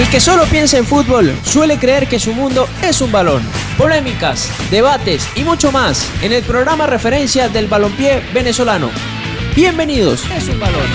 [0.00, 3.42] El que solo piensa en fútbol suele creer que su mundo es un balón.
[3.76, 8.88] Polémicas, debates y mucho más en el programa referencia del balompié venezolano.
[9.54, 10.24] Bienvenidos.
[10.34, 10.86] Es un balón.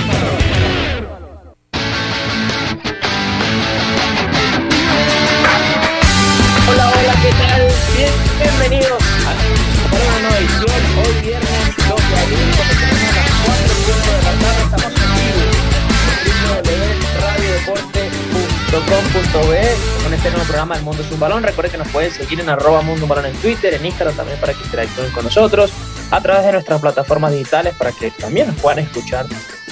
[6.67, 7.67] Hola, hola, ¿qué tal?
[8.39, 10.81] bienvenidos a una nueva edición.
[10.97, 11.54] Hoy viernes
[20.03, 21.43] con este nuevo programa del Mundo es un Balón.
[21.43, 24.53] Recuerden que nos pueden seguir en arroba Mundo Balón en Twitter, en Instagram también para
[24.53, 25.73] que interactúen con nosotros,
[26.11, 29.25] a través de nuestras plataformas digitales para que también nos puedan escuchar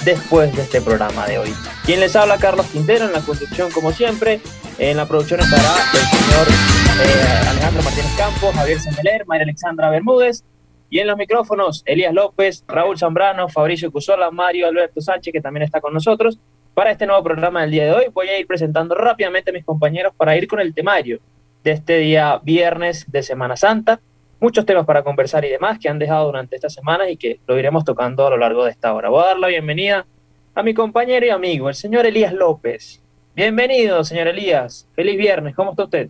[0.04, 1.54] después de este programa de hoy.
[1.84, 4.40] Quien les habla, Carlos Quintero, en la conducción como siempre.
[4.78, 5.62] En la producción estará
[5.92, 10.44] el señor eh, Alejandro Martínez Campos, Javier Semeler, María Alexandra Bermúdez.
[10.90, 15.62] Y en los micrófonos, Elías López, Raúl Zambrano, Fabricio Cusola, Mario Alberto Sánchez, que también
[15.62, 16.38] está con nosotros.
[16.74, 19.64] Para este nuevo programa del día de hoy voy a ir presentando rápidamente a mis
[19.64, 21.20] compañeros para ir con el temario
[21.62, 24.00] de este día viernes de Semana Santa.
[24.40, 27.56] Muchos temas para conversar y demás que han dejado durante esta semana y que lo
[27.56, 29.08] iremos tocando a lo largo de esta hora.
[29.08, 30.04] Voy a dar la bienvenida
[30.52, 33.00] a mi compañero y amigo, el señor Elías López.
[33.36, 34.88] Bienvenido, señor Elías.
[34.96, 35.54] Feliz viernes.
[35.54, 36.08] ¿Cómo está usted?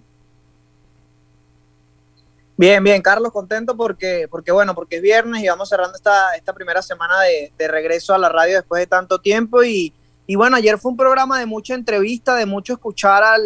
[2.56, 6.54] Bien, bien, Carlos, contento porque, porque bueno, porque es viernes y vamos cerrando esta, esta
[6.54, 9.92] primera semana de, de regreso a la radio después de tanto tiempo y,
[10.26, 13.42] y bueno, ayer fue un programa de mucha entrevista, de mucho escuchar al,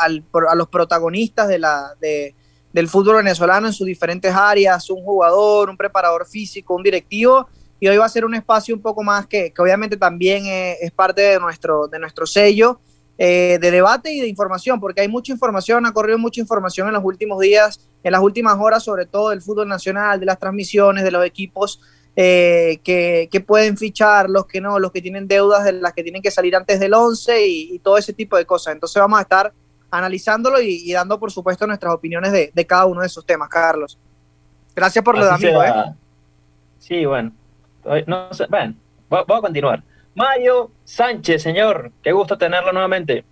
[0.00, 2.34] al, a los protagonistas de la, de,
[2.72, 7.48] del fútbol venezolano en sus diferentes áreas, un jugador, un preparador físico, un directivo.
[7.80, 10.92] Y hoy va a ser un espacio un poco más que, que obviamente también es,
[10.92, 12.78] parte de nuestro, de nuestro sello
[13.16, 16.94] eh, de debate y de información, porque hay mucha información, ha corrido mucha información en
[16.94, 21.04] los últimos días, en las últimas horas, sobre todo del fútbol nacional, de las transmisiones,
[21.04, 21.80] de los equipos
[22.16, 26.22] eh, que, pueden fichar, los que no, los que tienen deudas de las que tienen
[26.22, 28.74] que salir antes del 11 y, todo ese tipo de cosas.
[28.74, 29.52] Entonces vamos a estar
[29.90, 33.98] analizándolo y, dando, por supuesto, nuestras opiniones de, cada uno de esos temas, Carlos.
[34.74, 35.62] Gracias por lo de amigo.
[35.62, 35.72] ¿eh?
[36.78, 37.32] Sí, bueno.
[38.06, 38.74] No sé, bueno,
[39.08, 39.82] voy a continuar.
[40.14, 43.24] Mayo Sánchez, señor, qué gusto tenerlo nuevamente.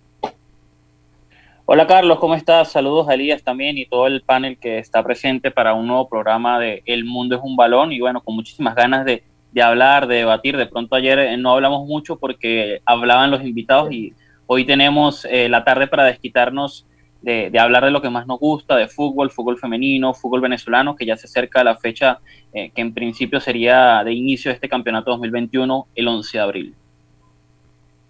[1.71, 2.71] Hola Carlos, ¿cómo estás?
[2.71, 6.59] Saludos a Elías también y todo el panel que está presente para un nuevo programa
[6.59, 9.21] de El Mundo es un Balón y bueno, con muchísimas ganas de,
[9.61, 10.57] hablar, de debatir.
[10.57, 14.15] De pronto ayer eh, no hablamos mucho porque hablaban los invitados y
[14.47, 16.87] hoy tenemos eh, la tarde para desquitarnos
[17.21, 21.05] de, hablar de lo que más nos gusta, de fútbol, fútbol femenino, fútbol venezolano, que
[21.05, 22.17] ya se acerca a la fecha
[22.51, 26.75] eh, que en principio sería de inicio de este campeonato 2021, el 11 de abril.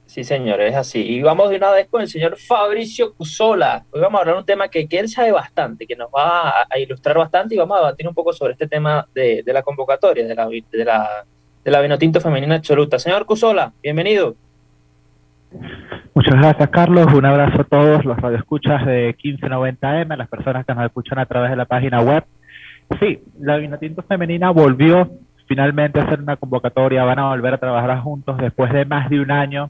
[0.10, 1.06] Sí, señor, es así.
[1.08, 3.86] Y vamos de una vez con el señor Fabricio Cusola.
[3.92, 6.62] Hoy vamos a hablar de un tema que, que él sabe bastante, que nos va
[6.68, 9.62] a, ilustrar bastante y vamos a debatir un poco sobre este tema de, de la
[9.62, 11.26] convocatoria de la, de la,
[11.64, 12.98] de la Vinotinto Femenina Absoluta.
[12.98, 14.34] Señor Cusola, bienvenido.
[16.16, 17.06] Muchas gracias, Carlos.
[17.14, 21.28] Un abrazo a todos los radioescuchas de 1590M, a las personas que nos escuchan a
[21.28, 22.24] través de la página web.
[23.00, 25.08] Sí, la Vinotinto Femenina volvió
[25.46, 29.20] finalmente a hacer una convocatoria, van a volver a trabajar juntos después de más de
[29.20, 29.70] un año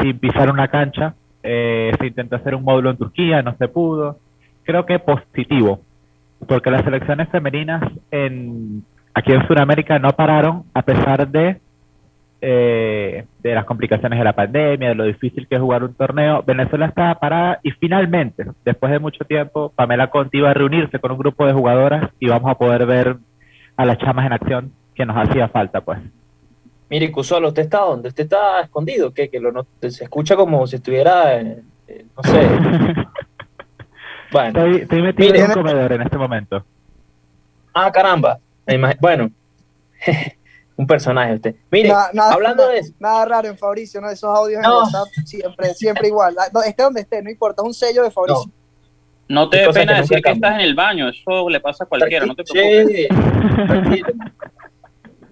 [0.00, 1.14] sin pisar una cancha.
[1.42, 4.18] Eh, se intentó hacer un módulo en Turquía, no se pudo.
[4.64, 5.80] Creo que positivo,
[6.46, 8.84] porque las selecciones femeninas en,
[9.14, 11.60] aquí en Sudamérica no pararon a pesar de,
[12.40, 16.42] eh, de las complicaciones de la pandemia, de lo difícil que es jugar un torneo.
[16.46, 21.10] Venezuela estaba parada y finalmente, después de mucho tiempo, Pamela Conti iba a reunirse con
[21.10, 23.16] un grupo de jugadoras y vamos a poder ver
[23.76, 25.98] a las chamas en acción que nos hacía falta, pues.
[26.92, 28.10] Mire, Cusolo, ¿usted está dónde?
[28.10, 29.14] ¿Usted está escondido?
[29.14, 29.30] ¿Qué?
[29.30, 31.62] Que lo se escucha como si estuviera, eh,
[32.14, 32.46] no sé.
[34.30, 34.66] bueno.
[34.66, 36.62] Estoy, metido en un comedor en este momento.
[37.72, 38.38] Ah, caramba.
[39.00, 39.30] Bueno,
[40.76, 41.56] un personaje usted.
[41.70, 42.92] Mire, hablando de eso.
[42.98, 44.10] Nada raro en Fabricio, ¿no?
[44.10, 46.36] Esos audios en WhatsApp, siempre, siempre igual.
[46.66, 48.52] Esté donde esté, no importa, es un sello de Fabricio.
[49.28, 52.26] No, te dé pena decir que estás en el baño, eso le pasa a cualquiera,
[52.26, 53.08] no te preocupes.
[53.08, 54.02] Sí,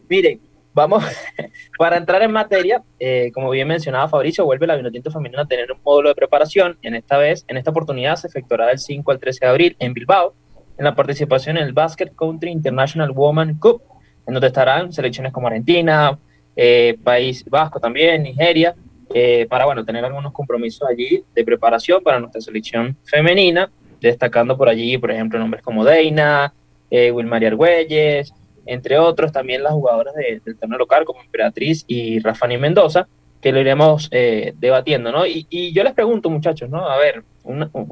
[0.09, 0.41] Miren,
[0.81, 1.05] Vamos,
[1.79, 5.71] para entrar en materia, eh, como bien mencionaba Fabricio, vuelve la Vinotinto Femenina a tener
[5.71, 6.79] un módulo de preparación.
[6.81, 9.93] En esta vez, en esta oportunidad, se efectuará del 5 al 13 de abril en
[9.93, 10.33] Bilbao,
[10.79, 13.83] en la participación en el Basket Country International Women Cup,
[14.27, 16.19] en donde estarán selecciones como Argentina,
[16.57, 18.75] eh, País Vasco también, Nigeria,
[19.13, 23.71] eh, para bueno, tener algunos compromisos allí de preparación para nuestra selección femenina,
[24.01, 26.55] destacando por allí, por ejemplo, nombres como Deina,
[26.91, 28.33] eh, Wilmaria Argüelles,
[28.71, 33.09] entre otros también las jugadoras del torneo local como Emperatriz y Rafani Mendoza,
[33.41, 35.27] que lo iremos eh, debatiendo, ¿no?
[35.27, 36.89] Y, yo les pregunto, muchachos, ¿no?
[36.89, 37.25] A ver,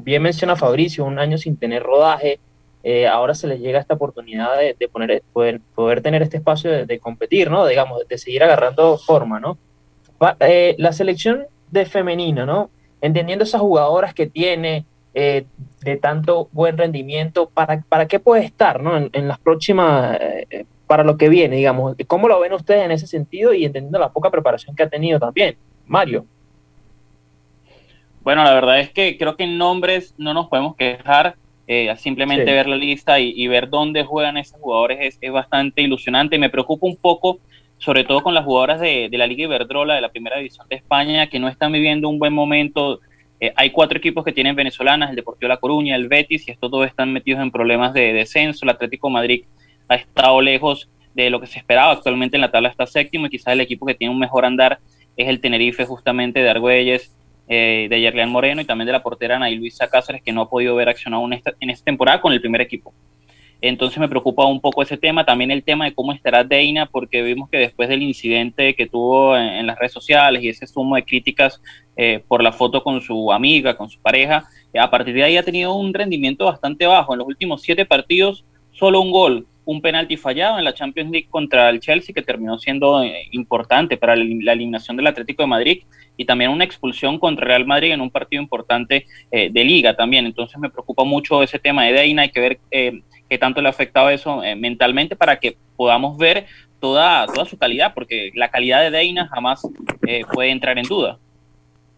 [0.03, 2.39] bien menciona Fabricio, un año sin tener rodaje,
[2.83, 6.99] eh, ahora se les llega esta oportunidad de, poner, poder, poder, tener este espacio de,
[6.99, 7.65] competir, ¿no?
[7.65, 9.57] Digamos, de seguir agarrando forma, ¿no?
[10.39, 12.69] Eh, la selección de femenina, ¿no?
[13.01, 15.45] entendiendo esas jugadoras que tiene eh,
[15.81, 19.09] de tanto buen rendimiento, ¿para, para qué puede estar ¿no?
[19.11, 21.95] en, las próximas, eh, para lo que viene, digamos?
[22.07, 25.19] ¿Cómo lo ven ustedes en ese sentido y entendiendo la poca preparación que ha tenido
[25.19, 25.57] también?
[25.87, 26.25] Mario.
[28.21, 31.35] Bueno, la verdad es que creo que en nombres no nos podemos quejar.
[31.71, 36.39] Eh, simplemente ver la lista y, ver dónde juegan esos jugadores es, es, bastante ilusionante.
[36.39, 37.39] Me preocupa un poco,
[37.77, 40.77] sobre todo con las jugadoras de, de, la Liga Iberdrola, de la Primera División de
[40.77, 43.01] España, que no están viviendo un buen momento.
[43.39, 46.69] Eh, hay cuatro equipos que tienen venezolanas, el Deportivo La Coruña, el Betis, y estos
[46.69, 48.65] dos están metidos en problemas de descenso.
[48.65, 49.45] El Atlético Madrid
[49.87, 51.93] ha estado lejos de lo que se esperaba.
[51.93, 54.79] Actualmente en la tabla está séptimo y quizás el equipo que tiene un mejor andar
[55.15, 57.15] es el Tenerife justamente de Argüelles
[57.47, 60.49] eh, de Yerleán Moreno y también de la portera Ana Luisa Cáceres, que no ha
[60.49, 62.93] podido ver accionado en esta, en esta temporada con el primer equipo.
[63.61, 67.21] Entonces me preocupa un poco ese tema, también el tema de cómo estará Deina, porque
[67.21, 71.03] vimos que después del incidente que tuvo en, las redes sociales y ese sumo de
[71.03, 71.61] críticas
[72.01, 74.45] eh, por la foto con su amiga, con su pareja,
[74.79, 77.13] a partir de ahí ha tenido un rendimiento bastante bajo.
[77.13, 81.27] En los últimos siete partidos, solo un gol, un penalti fallado en la Champions League
[81.29, 85.83] contra el Chelsea, que terminó siendo eh, importante para la eliminación del Atlético de Madrid,
[86.15, 90.25] y también una expulsión contra Real Madrid en un partido importante eh, de liga también.
[90.25, 93.67] Entonces me preocupa mucho ese tema de Deina, hay que ver eh, qué tanto le
[93.67, 96.45] ha afectado eso mentalmente para que podamos ver
[96.79, 99.67] toda, toda su calidad, porque la calidad de Deina jamás
[100.33, 101.19] puede entrar en duda.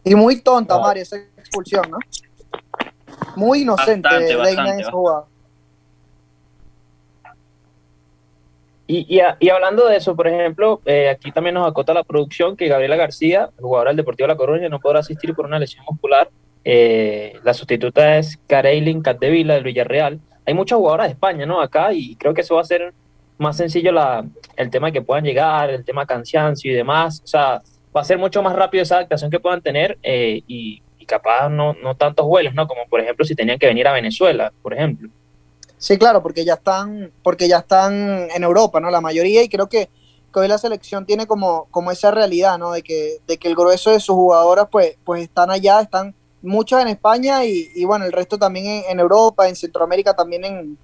[0.04, 1.98] Y muy tonta, Mario, esa expulsión, ¿no?
[3.36, 5.26] Muy inocente Deina en esa jugada.
[8.88, 12.68] Y, y, hablando de eso, por ejemplo, eh, aquí también nos acota la producción que
[12.68, 16.30] Gabriela García, jugadora del Deportivo La Coruña, no podrá asistir por una lesión muscular.
[16.66, 20.20] Eh, la sustituta es Kareilin Catdevila del Villarreal.
[20.46, 21.62] Hay muchas jugadoras de España, ¿no?
[21.62, 22.94] Acá, y creo que eso va a ser
[23.38, 24.26] más sencillo la,
[24.58, 27.22] el tema de que puedan llegar, el tema cansancio y demás.
[27.24, 27.62] O sea,
[27.96, 31.50] va a ser mucho más rápido esa adaptación que puedan tener eh, y, y, capaz
[31.50, 32.68] no, no tantos vuelos, ¿no?
[32.68, 35.10] Como por ejemplo si tenían que venir a Venezuela, por ejemplo.
[35.82, 38.92] Sí, claro, porque ya están, porque ya están en Europa, ¿no?
[38.92, 39.90] La mayoría, y creo que,
[40.32, 42.72] hoy la selección tiene como, como esa realidad, ¿no?
[42.72, 46.84] De que, de que el grueso de sus jugadoras, pues, pues están allá, están muchas
[46.84, 50.78] en España y, bueno, el resto también en, Europa, en Centroamérica, también en,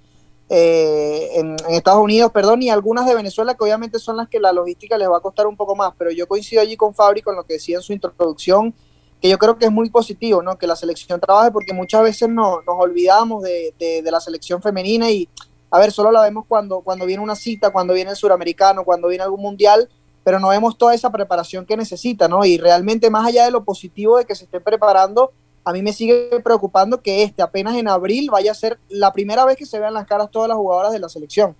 [0.50, 4.52] eh, en, Estados Unidos, perdón, y algunas de Venezuela que obviamente son las que la
[4.52, 7.36] logística les va a costar un poco más, pero yo coincido allí con Fabri con
[7.36, 8.74] lo que decía en su introducción
[9.20, 10.56] que yo creo que es muy positivo, ¿no?
[10.56, 15.10] Que la selección trabaje porque muchas veces no, nos olvidamos de, de, la selección femenina
[15.10, 15.28] y,
[15.70, 19.08] a ver, solo la vemos cuando, cuando viene una cita, cuando viene el suramericano, cuando
[19.08, 19.88] viene algún mundial,
[20.22, 22.44] pero no vemos toda esa preparación que necesita, ¿no?
[22.44, 25.32] Y realmente más allá de lo positivo de que se esté preparando,
[25.68, 29.44] a mí me sigue preocupando que este apenas en abril vaya a ser la primera
[29.44, 31.54] vez que se vean las caras todas las jugadoras de la selección.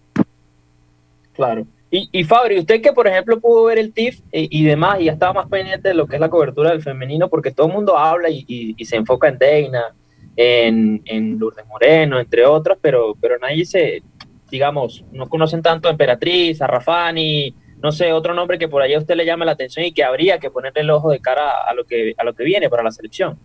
[1.34, 1.66] Claro.
[1.90, 5.12] Y, y Fabri, usted que por ejemplo pudo ver el TIF y, demás y ya
[5.12, 7.99] estaba más pendiente de lo que es la cobertura del femenino, porque todo el mundo
[7.99, 9.94] habla y, se enfoca en Deina,
[10.34, 14.02] en, Lourdes Moreno, entre otros, pero, pero nadie se,
[14.50, 18.96] digamos, no conocen tanto a Emperatriz, a Rafani, no sé, otro nombre que por allá
[18.96, 21.62] a usted le llama la atención y que habría que ponerle el ojo de cara
[21.62, 23.38] a lo que, a lo que viene para la selección.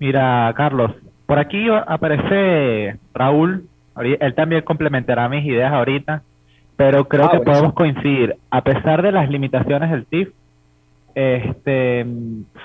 [0.00, 0.90] Mira, Carlos,
[1.26, 6.22] por aquí aparece Raúl, él también complementará mis ideas ahorita
[6.80, 10.30] pero creo ah, que podemos coincidir, a pesar de las limitaciones del TIF,
[11.14, 12.06] este,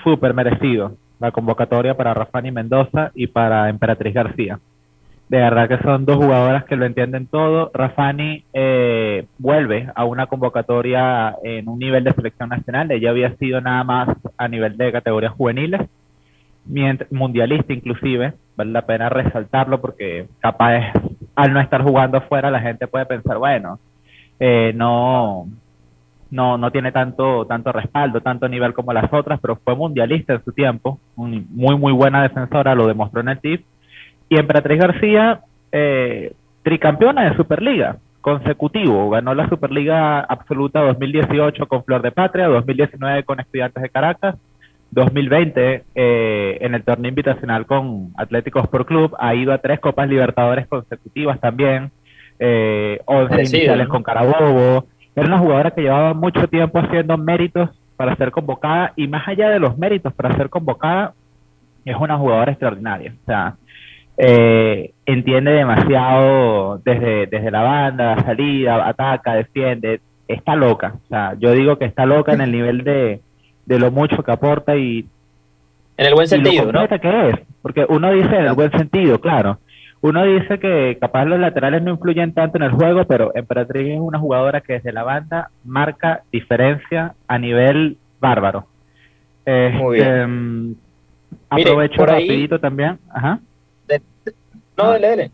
[0.06, 4.62] súper merecido la convocatoria para Rafani Mendoza y para Emperatriz García.
[5.28, 7.72] De verdad que son dos jugadoras que lo entienden todo.
[7.74, 12.90] Rafani eh, vuelve a una convocatoria en un nivel de selección nacional.
[12.92, 15.82] Ella había sido nada más a nivel de categorías juveniles,
[17.12, 18.34] mundialista inclusive.
[18.56, 20.94] Vale la pena resaltarlo porque capaz
[21.36, 23.80] al no estar jugando afuera la gente puede pensar, bueno,
[24.40, 25.48] eh, no,
[26.32, 30.44] no, no tiene tanto, tanto respaldo, tanto nivel como las otras, pero fue mundialista en
[30.44, 33.62] su tiempo, muy, muy buena defensora, lo demostró en el TIF.
[34.30, 35.42] Y Emperatriz García,
[35.72, 43.24] eh, tricampeona de Superliga, consecutivo, ganó la Superliga Absoluta 2018 con Flor de Patria, 2019
[43.24, 44.36] con Estudiantes de Caracas,
[44.96, 50.08] 2020 eh, en el torneo invitacional con Atlético Sport Club, ha ido a tres Copas
[50.08, 51.92] Libertadores consecutivas también,
[52.40, 54.88] eh, 11 iniciales con Carabobo.
[55.14, 59.50] Era una jugadora que llevaba mucho tiempo haciendo méritos para ser convocada y más allá
[59.50, 61.14] de los méritos para ser convocada,
[61.84, 63.14] es una jugadora extraordinaria.
[63.22, 63.56] O sea,
[64.18, 70.96] eh, entiende demasiado desde, desde la banda, salida, ataca, defiende, está loca.
[71.04, 73.22] O sea, yo digo que está loca en el nivel de,
[73.66, 75.06] de lo mucho que aporta y...
[75.98, 76.88] En el buen sentido, ¿no?
[76.88, 79.60] que es, porque uno dice en el buen sentido, claro,
[80.02, 84.00] uno dice que capaz los laterales no influyen tanto en el juego, pero Emperatriz es
[84.00, 88.68] una jugadora que desde la banda marca diferencia a nivel bárbaro.
[89.46, 90.78] Muy bien.
[91.50, 93.00] Este, Aprovecho rapidito también.
[93.10, 93.40] Ajá.
[94.78, 95.32] no, dele, dele.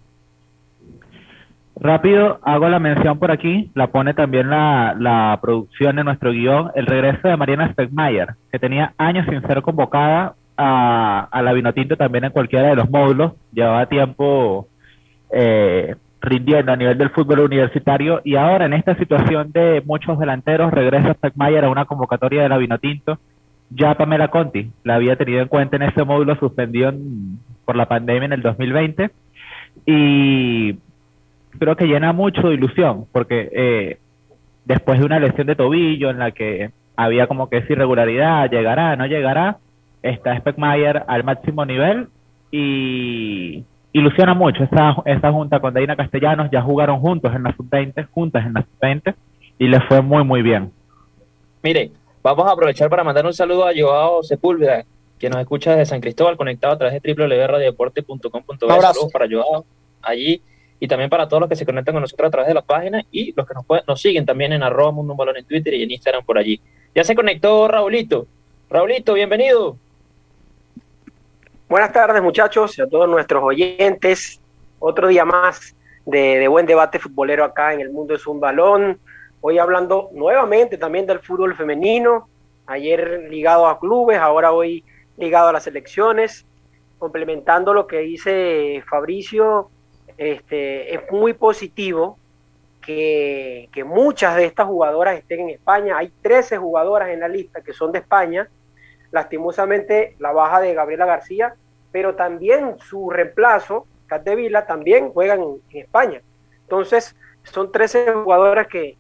[1.84, 6.86] Rápido, hago la mención por aquí, la pone también la, producción de nuestro guion, el
[6.86, 12.26] regreso de Mariana Stegmayer, que tenía años sin ser convocada a, a la Vinotinto también
[12.26, 14.68] en cualquiera de los módulos, llevaba tiempo
[15.32, 20.72] eh, rindiendo a nivel del fútbol universitario y ahora en esta situación de muchos delanteros
[20.72, 23.18] regresa Stegmayer a una convocatoria de la Vinotinto,
[23.72, 26.94] ya Pamela Conti la había tenido en cuenta en ese módulo suspendido
[27.66, 29.10] por la pandemia en el 2020
[29.88, 30.78] y
[31.58, 33.98] creo que llena mucho de ilusión, porque eh,
[34.66, 38.96] después de una lesión de tobillo en la que había como que esa irregularidad, llegará,
[38.96, 39.58] no llegará,
[40.02, 42.08] está Speckmayer al máximo nivel
[42.52, 48.08] y ilusiona mucho esta, esta junta con Deina Castellanos, ya jugaron juntos en la sub-20,
[48.12, 49.16] juntas en la sub-20
[49.60, 50.72] y les fue muy muy bien.
[51.64, 51.92] Mire,
[52.24, 54.84] vamos a aprovechar para mandar un saludo a Joao Sepúlveda,
[55.20, 58.68] que nos escucha desde San Cristóbal, conectado a través de www.radiodeporte.com.be.
[58.68, 59.66] Saludos para Joao
[60.02, 60.42] allí
[60.84, 63.04] y también para todos los que se conectan con nosotros a través de la página
[63.12, 65.84] y los que nos, nos siguen también en arroba mundo un balón en Twitter y
[65.84, 66.60] en Instagram por allí.
[66.96, 68.26] Ya se conectó Raulito.
[68.68, 69.78] Raulito, bienvenido.
[71.70, 74.42] Buenas tardes muchachos y a todos nuestros oyentes.
[74.80, 75.76] Otro día más
[76.08, 79.00] de, buen debate futbolero acá en el mundo es un balón.
[79.42, 82.28] Hoy hablando nuevamente también del fútbol femenino.
[82.66, 84.84] Ayer ligado a clubes, ahora hoy
[85.18, 86.44] ligado a las elecciones.
[86.98, 89.70] Complementando lo que dice Fabricio,
[90.22, 92.20] este, es muy positivo
[92.80, 95.98] que, muchas de estas jugadoras estén en España.
[95.98, 98.48] Hay 13 jugadoras en la lista que son de España.
[99.10, 101.56] Lastimosamente la baja de Gabriela García,
[101.92, 106.22] pero también su reemplazo, Cat de Vila, también juegan en, España.
[106.62, 108.98] Entonces, son 13 jugadoras que,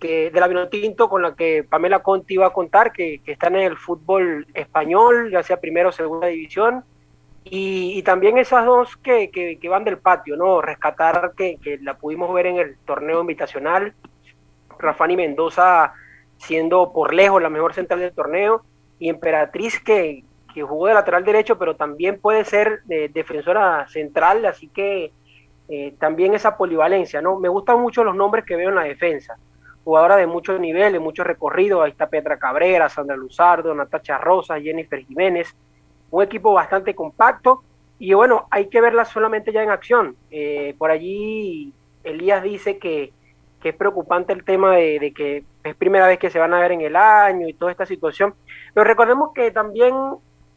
[0.00, 3.54] que de la Vinotinto con la que Pamela Conti va a contar, que, que están
[3.54, 6.84] en el fútbol español, ya sea primera o segunda división
[7.48, 10.60] y, también esas dos que, que, van del patio, ¿no?
[10.60, 13.94] Rescatar que, que, la pudimos ver en el torneo invitacional,
[14.78, 15.92] Rafani Mendoza
[16.38, 18.62] siendo por lejos la mejor central del torneo,
[18.98, 24.44] y Emperatriz que, que jugó de lateral derecho, pero también puede ser de defensora central,
[24.44, 25.12] así que
[25.68, 27.38] eh, también esa polivalencia, ¿no?
[27.38, 29.36] Me gustan mucho los nombres que veo en la defensa.
[29.84, 34.60] Jugadora de mucho nivel, de mucho recorrido, ahí está Petra Cabrera, Sandra Luzardo, Natacha Rosa,
[34.60, 35.54] Jennifer Jiménez,
[36.10, 37.62] un equipo bastante compacto
[37.98, 40.16] y bueno, hay que verla solamente ya en acción.
[40.30, 41.72] Eh, por allí
[42.04, 43.12] Elías dice que,
[43.64, 46.82] es preocupante el tema de, que es primera vez que se van a ver en
[46.82, 48.32] el año y toda esta situación,
[48.72, 49.92] pero recordemos que también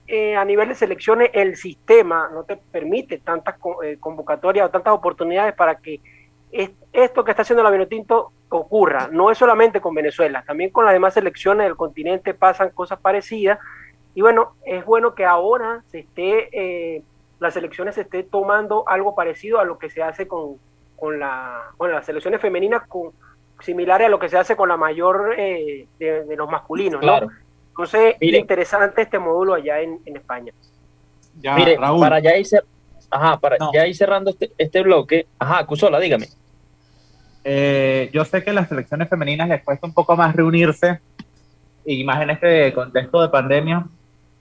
[0.05, 4.93] eh, a nivel de selecciones el sistema no te permite tantas eh, convocatorias o tantas
[4.93, 5.99] oportunidades para que
[6.93, 9.09] esto que está haciendo la Vinotinto ocurra.
[9.11, 13.57] No es solamente con Venezuela, también con las demás selecciones del continente pasan cosas parecidas
[14.19, 17.03] y bueno, es bueno que ahora se esté, eh,
[17.39, 20.57] las selecciones se esté tomando algo parecido a lo que se hace con,
[20.97, 23.13] con la, bueno, las selecciones femeninas, con,
[23.61, 27.29] similar a lo que se hace con la mayor eh, de, los masculinos, ¿no?
[27.69, 30.51] Entonces, interesante este módulo allá en, España.
[31.39, 32.45] Ya, Mire, para ya ir,
[33.09, 36.27] ajá, para ya ir cerrando este, este bloque, ajá, Cusola, dígame.
[37.45, 40.99] Eh, yo sé que a las selecciones femeninas les cuesta un poco más reunirse,
[41.85, 43.85] y más en este contexto de pandemia,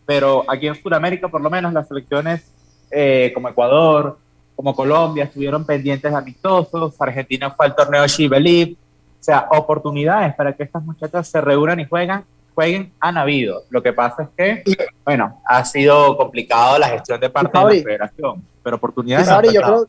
[0.09, 2.51] pero aquí en Sudamérica, por lo menos, las selecciones
[2.91, 4.17] eh, como Ecuador,
[4.57, 8.77] como Colombia, estuvieron pendientes amistosos, Argentina fue al torneo She o
[9.21, 12.25] sea, oportunidades para que estas muchachas se reúnan y juegan,
[12.55, 13.65] jueguen han habido.
[13.69, 14.29] Lo que pasa es
[14.65, 19.29] que, bueno, ha sido complicado la gestión de parte de la federación, pero oportunidades.
[19.53, 19.89] yo creo,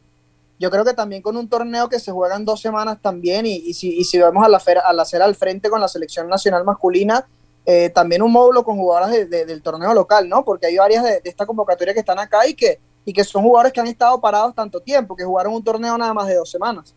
[0.59, 3.55] yo creo que también con un torneo que se juega en dos semanas también, y,
[3.55, 6.65] y si, y si vemos a la, a la al frente con la selección nacional
[6.65, 7.25] masculina,
[7.65, 10.43] eh, también un módulo con jugadoras del torneo local, ¿no?
[10.43, 13.73] Porque hay varias de, esta convocatoria que están acá y que, y que son jugadores
[13.73, 16.95] que han estado parados tanto tiempo, que jugaron un torneo nada más de dos semanas.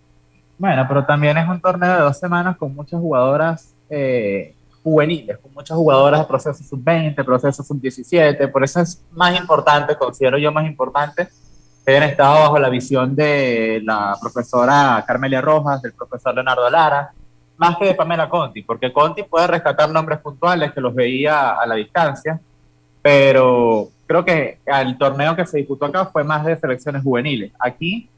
[0.59, 5.53] Bueno, pero también es un torneo de dos semanas con muchas jugadoras eh, juveniles, con
[5.53, 10.67] muchas jugadoras de proceso sub-20, proceso sub-17, por eso es más importante, considero yo más
[10.67, 11.29] importante,
[11.85, 17.13] que hayan estado bajo la visión de la profesora Carmelia Rojas, del profesor Leonardo Lara,
[17.63, 21.65] más que de Pamela Conti, porque Conti puede rescatar nombres puntuales que los veía a
[21.65, 22.41] la distancia,
[23.01, 27.53] pero creo que el torneo que se disputó acá fue más de selecciones juveniles.
[27.61, 28.09] Aquí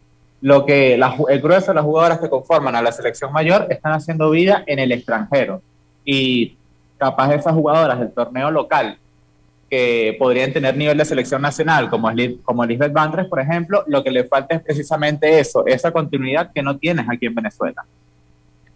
[0.41, 4.31] lo que el grueso de las jugadoras que conforman a la selección mayor están haciendo
[4.31, 5.61] vida en el extranjero
[6.07, 6.57] y
[6.97, 8.97] capaz esas jugadoras del torneo local
[9.69, 12.11] que podrían tener nivel de selección nacional, como,
[12.45, 16.63] como Lisbeth Bandres, por ejemplo, lo que le falta es precisamente eso, esa continuidad que
[16.63, 17.85] no tienes aquí en Venezuela.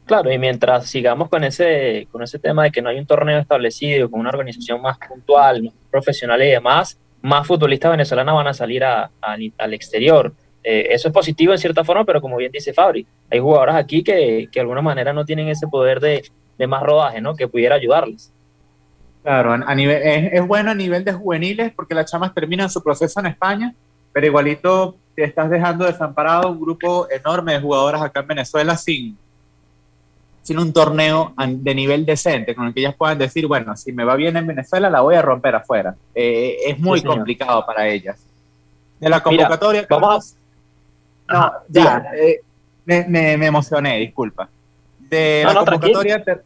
[0.08, 3.38] Claro, y mientras sigamos con ese, con ese tema de que no hay un torneo
[3.38, 8.54] establecido, con una organización más puntual, más profesional y demás, más futbolistas venezolanos van a
[8.54, 10.32] salir al exterior.
[10.64, 14.02] Eh, eso es positivo en cierta forma, pero como bien dice Fabri, hay jugadores aquí
[14.02, 16.24] que, que de alguna manera no tienen ese poder de,
[16.56, 17.36] de más rodaje, ¿no?
[17.36, 18.32] Que pudiera ayudarles.
[19.22, 22.82] Claro, a nivel, es, es, bueno a nivel de juveniles porque las chamas terminan su
[22.82, 23.74] proceso en España,
[24.10, 29.18] pero igualito te estás dejando desamparado un grupo enorme de jugadoras acá en Venezuela sin,
[30.48, 34.02] sin un torneo de nivel decente, con el que ellas puedan decir, bueno, si me
[34.02, 35.94] va bien en Venezuela, la voy a romper afuera.
[36.14, 38.18] Eh, es muy complicado para ellas.
[38.98, 39.86] De la convocatoria...
[39.90, 40.36] vamos
[41.28, 42.40] No, ya, eh,
[42.86, 44.48] me, me, emocioné, disculpa.
[44.98, 46.40] De la convocatoria te,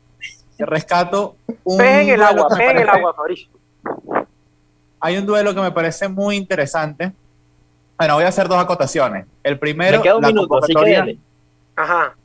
[0.59, 1.81] rescato un...
[1.81, 3.51] en el agua, en el agua, Fabricio.
[4.99, 7.13] Hay un duelo que me parece muy interesante.
[7.97, 9.27] Bueno, voy a hacer dos acotaciones.
[9.45, 11.07] El primero, la convocatoria...
[11.77, 12.17] Ajá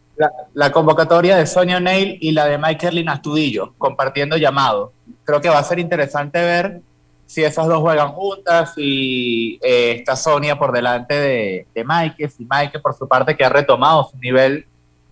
[0.53, 4.93] la, convocatoria de Sonia Neil y la de Michael Astudillo, compartiendo llamado.
[5.23, 6.81] Creo que va a ser interesante ver
[7.25, 12.47] si esas dos juegan juntas y eh, está Sonia por delante de, de Mike, si
[12.49, 14.65] Mike por su parte que ha retomado su nivel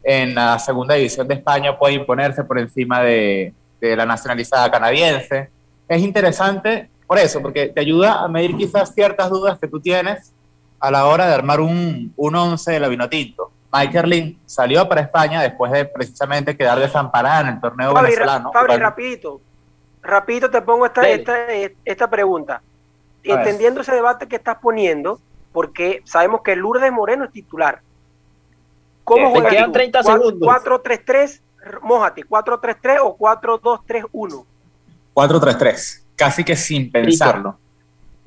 [0.05, 5.49] en la segunda división de España puede imponerse por encima de, la nacionalizada canadiense.
[5.87, 10.31] Es interesante por eso, porque te ayuda a medir quizás ciertas dudas que tú tienes
[10.79, 12.87] a la hora de armar un, un once de la
[13.81, 14.07] Vinotinto.
[14.07, 18.51] Mike salió para España después de precisamente quedar desamparada en el torneo venezolano.
[18.51, 19.41] Fabri, rapidito,
[20.01, 21.01] rapidito te pongo esta,
[21.85, 22.61] esta, pregunta.
[23.23, 25.19] Entendiendo ese debate que estás poniendo,
[25.51, 27.81] porque sabemos que Lourdes Moreno es titular.
[29.03, 29.49] ¿Cómo juega?
[29.49, 30.49] quedan 30 segundos.
[30.49, 31.41] 4-3-3,
[31.81, 34.45] mójate, 4-3-3 o 4-2-3-1.
[35.13, 37.57] 4-3-3, casi que sin pensarlo.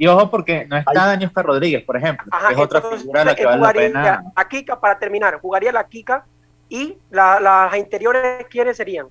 [0.01, 3.61] Y ojo porque no está Daniel Rodríguez, por ejemplo, es otra figura la que vale
[3.61, 4.25] la pena.
[4.35, 6.25] A Kika, para terminar, jugaría la Kika
[6.69, 9.09] y las interiores, ¿quiénes serían?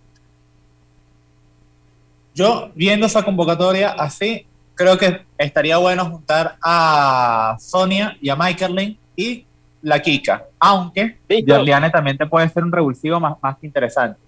[2.34, 8.98] Yo, viendo esa convocatoria así, creo que estaría bueno juntar a Sonia y a Michael
[9.16, 9.46] y
[9.82, 14.20] la Kika, aunque Jorliane también te puede ser un revulsivo más, más interesante.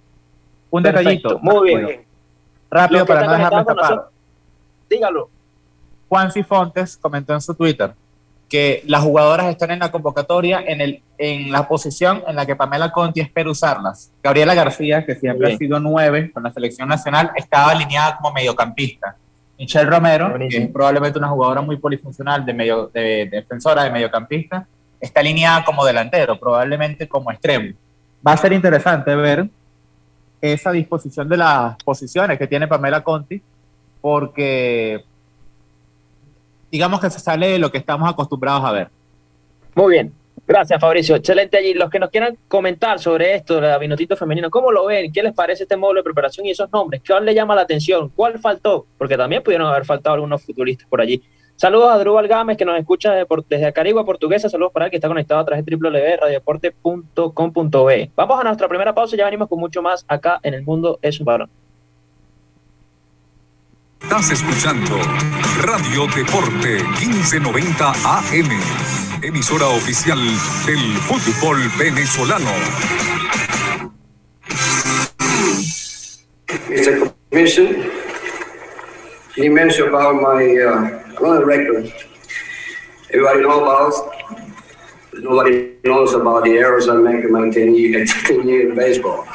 [0.70, 1.40] Un detallito.
[1.40, 2.06] Muy bien.
[2.70, 4.10] Rápido para no dejarme escapar.
[4.90, 5.30] Dígalo.
[6.10, 7.94] Juan Cifontes comentó en su Twitter
[8.50, 12.56] que las jugadoras están en la convocatoria en, el, en la posición en la que
[12.56, 14.12] Pamela Conti espera usarlas.
[14.24, 19.16] Gabriela García, que siempre ha sido nueve con la selección nacional, estaba alineada como mediocampista.
[19.58, 24.66] Michelle Romero, que es probablemente una jugadora muy polifuncional de, medio, de, defensora de mediocampista,
[25.00, 27.76] está alineada como delantero, probablemente como extremo.
[28.26, 29.48] Va a ser interesante ver
[30.42, 33.42] esa disposición de las posiciones que tiene Pamela Conti,
[34.02, 35.04] porque
[36.72, 38.90] digamos que se sale de lo que estamos acostumbrados a ver.
[39.76, 40.14] Muy bien.
[40.48, 41.16] Gracias, Fabricio.
[41.16, 41.74] Excelente allí.
[41.74, 45.12] Los que nos quieran comentar sobre esto, la Vinotito Femenino, ¿cómo lo ven?
[45.12, 47.02] ¿Qué les parece este módulo de preparación y esos nombres?
[47.06, 48.10] ¿Cuál le llama la atención?
[48.16, 48.88] ¿Cuál faltó?
[48.98, 51.22] Porque también pudieron haber faltado algunos futuristas por allí.
[51.56, 53.14] Saludos a Drubal Gámez, que nos escucha
[53.50, 54.50] desde, Carigua, Portuguesa.
[54.50, 58.12] Saludos para él, que está conectado a través de www.radiodeporte.com.be.
[58.16, 61.00] Vamos a nuestra primera pausa y ya venimos con mucho más acá en El Mundo
[61.02, 61.50] es un.
[64.10, 64.98] Estás escuchando
[65.62, 68.50] Radio Deporte 1590 AM,
[69.22, 70.18] emisora oficial
[70.66, 72.50] del fútbol venezolano.
[76.68, 77.14] Mr.
[77.30, 77.92] Commission,
[79.36, 80.90] he mentioned about my uh,
[81.22, 81.94] running record.
[83.14, 83.94] Everybody know about
[85.14, 89.28] Nobody knows about the errors I make in my 10 years, 10 years in baseball.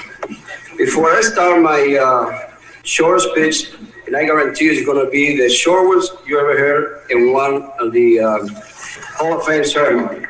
[0.77, 2.51] Before I start my uh,
[2.83, 3.71] short pitch,
[4.07, 7.93] and I guarantee it's going to be the shortest you ever heard in one of
[7.93, 8.49] the um,
[9.17, 10.27] Hall of Fame ceremony.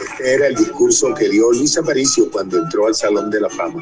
[0.00, 3.80] Este era el discurso que dio Luis Aparicio cuando entró al Salón de la Fama.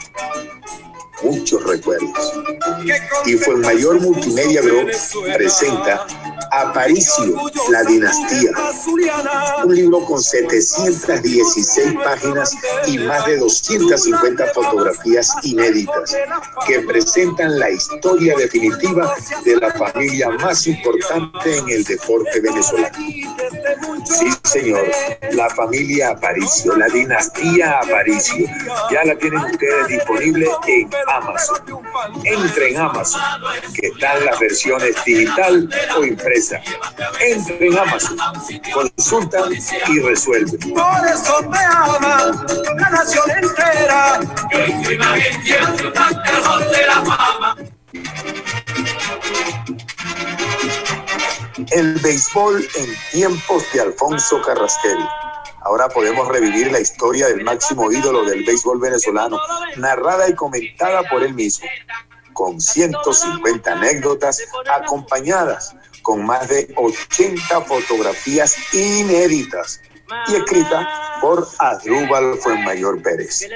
[1.23, 2.33] Muchos recuerdos.
[3.27, 4.91] Y fue el mayor multimedia group
[5.35, 6.07] presenta
[6.51, 7.37] Aparicio,
[7.71, 8.51] la dinastía.
[9.65, 16.17] Un libro con 716 páginas y más de 250 fotografías inéditas
[16.67, 22.97] que presentan la historia definitiva de la familia más importante en el deporte venezolano.
[24.09, 24.91] Sí, señor,
[25.33, 28.47] la familia Aparicio, la dinastía Aparicio.
[28.91, 31.59] Ya la tienen ustedes disponible en Amazon.
[32.25, 33.21] Entre en Amazon,
[33.75, 36.61] que están las versiones digital o impresa
[37.21, 38.17] Entre en Amazon,
[38.73, 39.41] consulta
[39.89, 40.59] y resuelve.
[40.59, 42.47] Por eso te ama
[42.79, 44.21] la nación entera.
[44.51, 47.57] Que imagen de la fama.
[51.71, 54.99] El béisbol en tiempos de Alfonso Carrasquel.
[55.63, 59.39] Ahora podemos revivir la historia del máximo ídolo del béisbol venezolano,
[59.77, 61.69] narrada y comentada por él mismo
[62.33, 69.81] con 150 anécdotas acompañadas con más de 80 fotografías inéditas
[70.29, 70.89] y escrita
[71.21, 73.47] por Adrúbal Fuenmayor Pérez.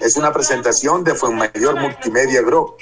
[0.00, 2.76] Es una presentación de Fuenmayor Multimedia Group,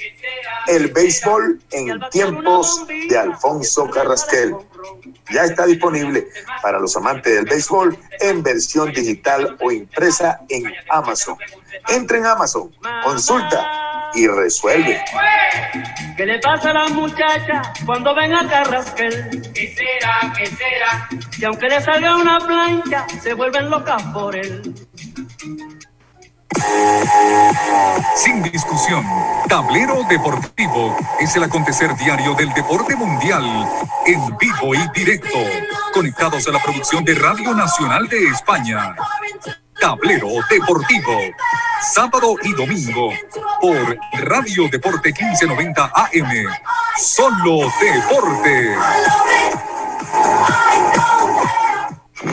[0.67, 4.55] el béisbol en tiempos de Alfonso Carrasquel.
[5.31, 6.27] Ya está disponible
[6.61, 11.37] para los amantes del béisbol en versión digital o impresa en Amazon.
[11.89, 12.71] Entra en Amazon,
[13.03, 15.03] consulta y resuelve.
[16.15, 19.51] ¿Qué le pasa a la muchacha cuando ven a Carrasquel?
[19.53, 20.33] ¿Qué será?
[20.35, 21.09] ¿Qué será?
[21.37, 24.73] Y aunque le salga una plancha, se vuelven locas por él.
[28.15, 29.05] Sin discusión,
[29.47, 33.43] Tablero Deportivo es el acontecer diario del deporte mundial,
[34.05, 35.37] en vivo y directo,
[35.93, 38.95] conectados a la producción de Radio Nacional de España.
[39.79, 41.19] Tablero Deportivo,
[41.93, 43.11] sábado y domingo,
[43.61, 46.31] por Radio Deporte 1590 AM.
[46.97, 48.75] Solo Deporte.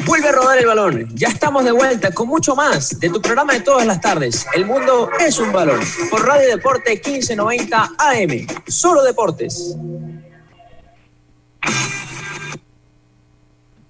[0.06, 1.08] Vuelve a rodar el balón.
[1.14, 4.46] Ya estamos de vuelta con mucho más de tu programa de todas las tardes.
[4.54, 5.80] El mundo es un balón.
[6.10, 8.46] Por Radio Deporte 1590 AM.
[8.66, 9.76] Solo deportes.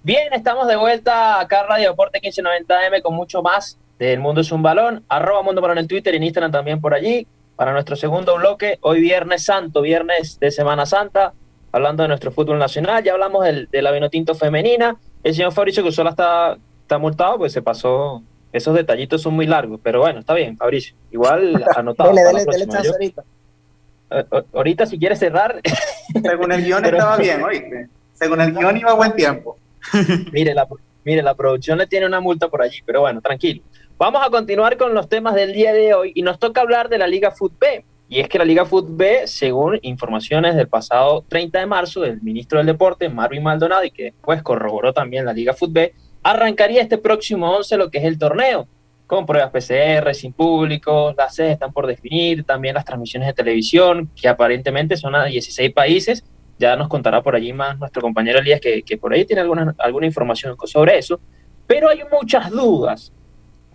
[0.05, 4.41] Bien, estamos de vuelta acá en Radio Deporte 1590 AM con mucho más del Mundo
[4.41, 5.03] es un Balón.
[5.09, 7.25] Arroba Mundo Balón en Twitter y en Instagram también por allí.
[7.55, 11.33] Para nuestro segundo bloque, hoy Viernes Santo, viernes de Semana Santa,
[11.71, 13.03] hablando de nuestro fútbol nacional.
[13.03, 14.95] Ya hablamos del, de la Vinotinto femenina.
[15.23, 18.21] El señor Fabricio que solo está, está multado, pues se pasó.
[18.53, 20.95] Esos detallitos son muy largos, pero bueno, está bien, Fabricio.
[21.09, 22.13] Igual anotado.
[22.13, 23.23] dele, dele, dele chance ahorita.
[24.11, 25.61] Eh, ahorita, si quieres cerrar.
[26.21, 27.89] Según el guion estaba bien, oíste.
[28.13, 29.57] Según el guion iba a buen tiempo.
[30.31, 30.67] mire, la,
[31.03, 33.61] mire, la producción le tiene una multa por allí, pero bueno, tranquilo.
[33.97, 36.97] Vamos a continuar con los temas del día de hoy y nos toca hablar de
[36.97, 41.65] la Liga Fútbol Y es que la Liga Fútbol según informaciones del pasado 30 de
[41.65, 45.91] marzo del ministro del Deporte, Marvin Maldonado, y que después corroboró también la Liga Fútbol
[46.25, 48.67] arrancaría este próximo 11 lo que es el torneo,
[49.05, 54.09] con pruebas PCR, sin público, las sedes están por definir, también las transmisiones de televisión,
[54.19, 56.25] que aparentemente son a 16 países,
[56.57, 59.75] ya nos contará por allí más nuestro compañero Elías, que, que por ahí tiene alguna,
[59.79, 61.19] alguna información sobre eso.
[61.67, 63.11] Pero hay muchas dudas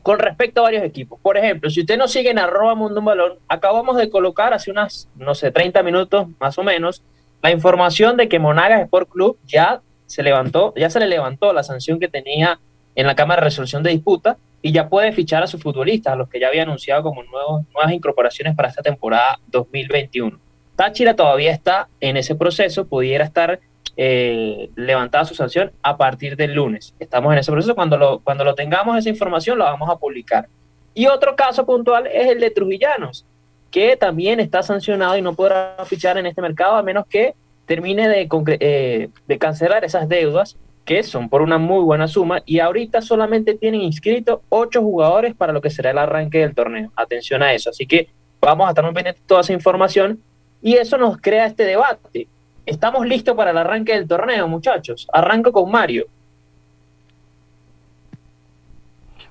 [0.02, 1.20] con respecto a varios equipos.
[1.20, 4.70] Por ejemplo, si usted nos sigue en arroba Mundo un Balón, acabamos de colocar hace
[4.70, 7.02] unas, no sé, 30 minutos más o menos,
[7.42, 11.62] la información de que Monagas Sport Club ya se levantó, ya se le levantó la
[11.62, 12.58] sanción que tenía
[12.94, 16.16] en la Cámara de Resolución de Disputa y ya puede fichar a sus futbolistas, a
[16.16, 20.38] los que ya había anunciado como nuevos, nuevas incorporaciones para esta temporada 2021.
[20.80, 23.60] Táchira todavía está en ese proceso, pudiera estar
[23.98, 26.94] eh, levantada su sanción a partir del lunes.
[26.98, 30.48] Estamos en ese proceso, cuando lo, cuando lo tengamos esa información la vamos a publicar.
[30.94, 33.26] Y otro caso puntual es el de Trujillanos,
[33.70, 37.34] que también está sancionado y no podrá fichar en este mercado a menos que
[37.66, 38.26] termine de,
[38.60, 43.52] eh, de cancelar esas deudas que son por una muy buena suma y ahorita solamente
[43.52, 46.90] tienen inscritos ocho jugadores para lo que será el arranque del torneo.
[46.96, 47.68] Atención a eso.
[47.68, 48.08] Así que
[48.40, 48.94] vamos a estar muy
[49.26, 50.22] toda esa información
[50.62, 52.28] y eso nos crea este debate.
[52.66, 55.08] Estamos listos para el arranque del torneo, muchachos.
[55.12, 56.06] Arranco con Mario.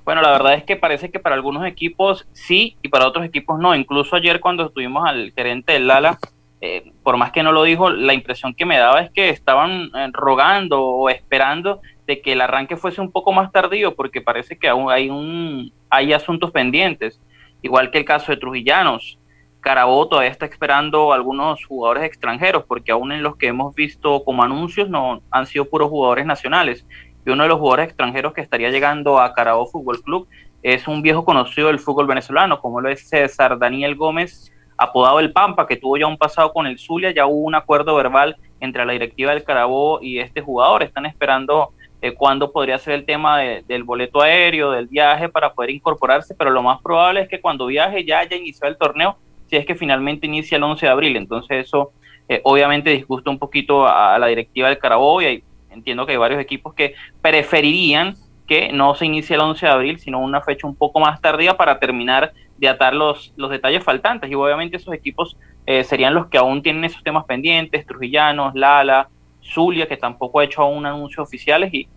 [0.04, 3.60] Bueno, la verdad es que parece que para algunos equipos sí y para otros equipos
[3.60, 3.76] no.
[3.76, 6.18] Incluso ayer cuando estuvimos al gerente del Lala,
[6.62, 9.92] eh, por más que no lo dijo, la impresión que me daba es que estaban
[9.96, 14.58] eh, rogando o esperando de que el arranque fuese un poco más tardío porque parece
[14.58, 17.22] que aún hay, un, hay asuntos pendientes,
[17.62, 19.19] igual que el caso de Trujillanos.
[19.60, 24.44] Carabobo todavía está esperando algunos jugadores extranjeros, porque aún en los que hemos visto como
[24.44, 26.86] anuncios no han sido puros jugadores nacionales.
[27.26, 30.28] Y uno de los jugadores extranjeros que estaría llegando a Carabobo Fútbol Club
[30.64, 35.34] es un viejo conocido del fútbol venezolano, como lo es César Daniel Gómez, apodado El
[35.34, 38.86] Pampa, que tuvo ya un pasado con el Zulia, ya hubo un acuerdo verbal entre
[38.86, 40.84] la directiva del Carabobo y este jugador.
[40.84, 45.72] Están esperando eh, cuándo podría ser el tema del boleto aéreo, del viaje para poder
[45.72, 49.18] incorporarse, pero lo más probable es que cuando viaje ya haya iniciado el torneo
[49.50, 51.16] si es que finalmente inicia el 11 de abril.
[51.18, 51.92] Entonces eso
[52.28, 56.40] eh, obviamente disgusta un poquito a, la directiva del Carabobo y entiendo que hay varios
[56.40, 58.16] equipos que preferirían
[58.48, 61.56] que no se inicie el 11 de abril, sino una fecha un poco más tardía
[61.56, 64.30] para terminar de atar los, los detalles faltantes.
[64.30, 69.08] Y obviamente esos equipos eh, serían los que aún tienen esos temas pendientes, Trujillanos, Lala,
[69.42, 71.88] Zulia, que tampoco ha hecho aún anuncios oficiales y,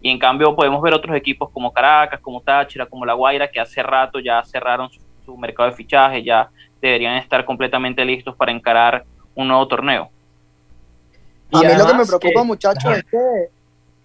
[0.00, 3.60] y en cambio podemos ver otros equipos como Caracas, como Táchira, como La Guaira, que
[3.60, 6.48] hace rato ya cerraron su, su mercado de fichaje, ya
[6.80, 10.10] deberían estar completamente listos para encarar un nuevo torneo.
[11.52, 12.96] a mí lo que me preocupa, muchachos,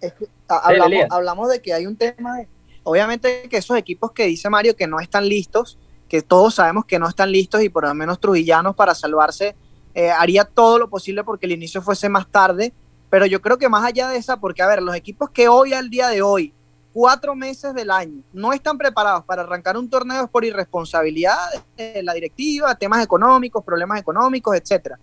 [0.00, 2.40] es que, hablamos, de que hay un tema,
[2.82, 6.98] obviamente que esos equipos que dice Mario que no están listos, que todos sabemos que
[6.98, 9.56] no están listos y por lo menos Trujillanos para salvarse
[9.94, 12.72] eh, haría todo lo posible porque el inicio fuese más tarde,
[13.10, 15.72] pero yo creo que más allá de esa, porque a ver, los equipos que hoy
[15.72, 16.52] al día de hoy,
[16.94, 21.36] cuatro meses del año, no están preparados para arrancar un torneo es por irresponsabilidad
[21.76, 24.98] de la directiva, temas económicos, problemas económicos, etcétera.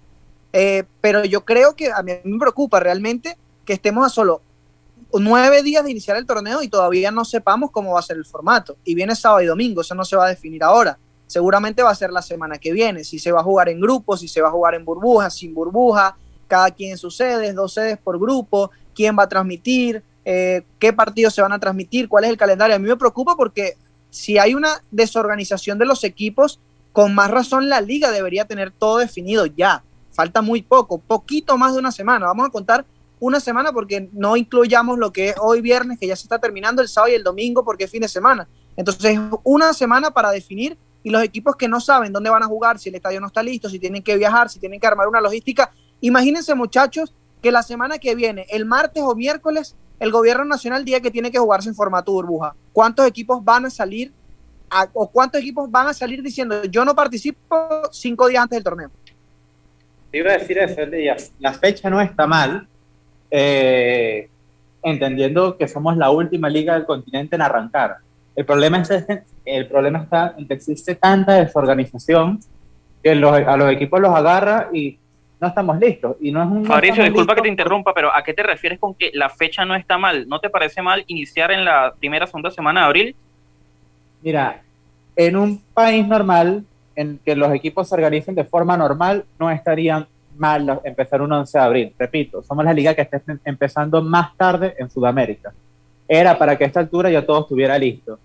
[0.54, 4.42] Eh, pero yo creo que a mí me preocupa realmente que estemos a solo
[5.14, 8.26] nueve días de iniciar el torneo y todavía no sepamos cómo va a ser el
[8.26, 8.78] formato.
[8.86, 10.98] Y viene sábado y domingo, eso no se va a definir ahora.
[11.28, 14.22] Seguramente va a ser la semana que viene, si se va a jugar en grupos,
[14.22, 16.16] si se va a jugar en burbujas, sin burbuja,
[16.48, 20.94] cada quien en sus sedes, dos sedes por grupo, quién va a transmitir, eh, qué
[20.94, 22.76] partidos se van a transmitir, cuál es el calendario.
[22.76, 23.78] A mí me preocupa porque
[24.10, 26.60] si hay una desorganización de los equipos,
[26.92, 29.84] con más razón la liga debería tener todo definido ya.
[30.12, 32.28] Falta muy poco, poquito más de una semana.
[32.28, 32.86] Vamos a contar
[33.20, 36.82] una semana porque no incluyamos lo que es hoy viernes, que ya se está terminando,
[36.82, 38.48] el sábado y el domingo porque es fin de semana.
[38.76, 42.80] Entonces, una semana para definir y los equipos que no saben dónde van a jugar,
[42.80, 45.22] si el estadio no está listo, si tienen que viajar, si tienen que armar una
[45.22, 45.72] logística.
[46.02, 51.00] Imagínense, muchachos, que la semana que viene, el martes o miércoles, el gobierno nacional diga
[51.00, 52.56] que tiene que jugarse en formato burbuja.
[52.74, 54.12] ¿Cuántos equipos van a salir
[54.94, 58.90] o cuántos equipos van a salir diciendo yo no participo cinco días antes del torneo?
[60.12, 60.82] Iba a decir eso,
[61.38, 62.68] la fecha no está mal,
[63.30, 64.28] eh,
[64.82, 67.98] entendiendo que somos la última liga del continente en arrancar.
[68.36, 69.06] El problema, es
[69.46, 72.40] el problema está en que existe tanta desorganización
[73.04, 74.98] que a los equipos los agarra y
[75.42, 76.16] no estamos listos.
[76.22, 78.94] Y no es un, Fabricio, disculpa que te interrumpa, pero ¿a qué te refieres con
[78.94, 80.28] que la fecha no está mal?
[80.30, 83.16] ¿No te parece mal iniciar en la primera segunda semana de abril?
[84.22, 84.62] Mira,
[85.16, 86.64] en un país normal,
[86.96, 90.06] en que los equipos se organicen de forma normal, no estarían
[90.38, 91.94] mal empezar un 11 de abril.
[91.98, 95.52] Repito, somos la liga que está empezando más tarde en Sudamérica.
[96.08, 98.20] Era para que a esta altura ya todo estuviera listo.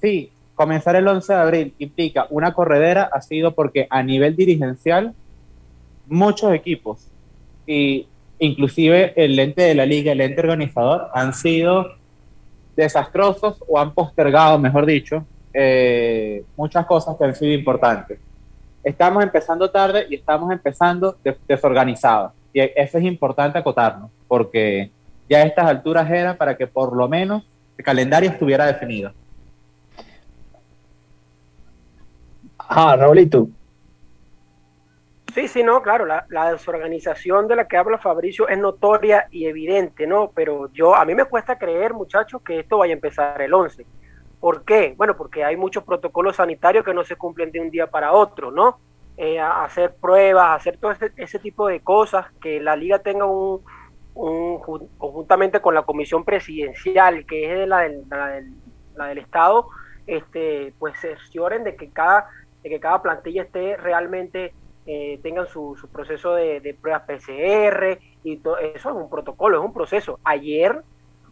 [0.00, 5.14] Sí, comenzar el 11 de abril implica una corredera, ha sido porque a nivel dirigencial,
[6.06, 7.08] muchos equipos,
[7.66, 8.06] y
[8.38, 11.92] inclusive el ente de la liga, el ente organizador, han sido
[12.76, 18.18] desastrosos o han postergado, mejor dicho, eh, muchas cosas que han sido importantes
[18.84, 21.16] estamos empezando tarde y estamos empezando
[21.48, 22.32] desorganizados.
[22.52, 24.90] Y eso es importante acotarnos, porque
[25.28, 27.42] ya a estas alturas era para que por lo menos
[27.76, 29.12] el calendario estuviera definido.
[32.58, 33.48] Ah, Raulito.
[35.34, 40.06] Sí, sí, no, claro, la, desorganización de la que habla Fabricio es notoria y evidente,
[40.06, 40.30] ¿no?
[40.32, 43.84] Pero yo, a mí me cuesta creer, muchachos, que esto vaya a empezar el 11.
[44.38, 44.94] ¿Por qué?
[44.96, 48.52] Bueno, porque hay muchos protocolos sanitarios que no se cumplen de un día para otro,
[48.52, 48.78] ¿no?
[49.16, 53.60] Eh, hacer pruebas, hacer todo ese, tipo de cosas, que la liga tenga un,
[54.98, 59.66] conjuntamente con la comisión presidencial, que es de la, del, la, del, Estado,
[60.06, 62.28] este, pues se de que cada,
[62.62, 64.54] de que cada plantilla esté realmente,
[64.86, 69.72] eh, tengan su, proceso de, pruebas PCR y todo eso es un protocolo, es un
[69.72, 70.18] proceso.
[70.24, 70.82] Ayer,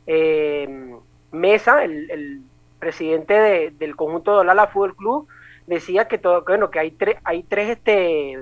[0.07, 0.97] eh,
[1.31, 2.43] Mesa, el
[2.83, 5.29] presidente del conjunto de Olala Fútbol Club,
[5.69, 8.37] decía que todo, bueno, que hay tres, hay tres este,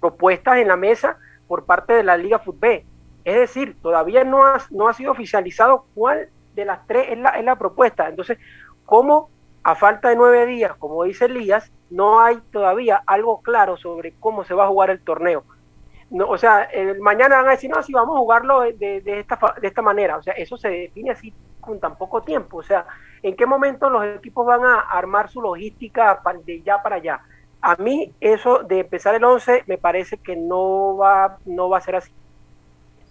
[0.00, 2.82] propuestas en la mesa por parte de la Liga Fútbol.
[3.24, 7.30] Es decir, todavía no ha, no ha sido oficializado cuál de las tres es la,
[7.30, 8.08] es la propuesta.
[8.08, 8.38] Entonces,
[8.86, 9.28] ¿cómo
[9.62, 14.44] a falta de nueve días, como dice Elías, no hay todavía algo claro sobre cómo
[14.44, 15.44] se va a jugar el torneo?
[16.10, 19.20] No, o sea, el, mañana van a decir, no, si vamos a jugarlo de, de,
[19.20, 20.16] esta, de esta manera.
[20.16, 22.58] O sea, eso se define así con tan poco tiempo.
[22.58, 22.84] O sea,
[23.22, 27.20] ¿en qué momento los equipos van a armar su logística de ya para allá?
[27.62, 31.82] A mí eso de empezar el 11 me parece que no va, no va a
[31.82, 32.10] ser así.